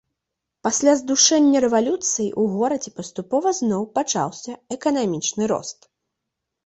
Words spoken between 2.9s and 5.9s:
паступова зноў пачаўся эканамічны рост.